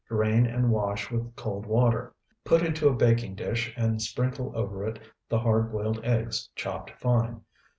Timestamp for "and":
0.47-0.71, 3.77-4.01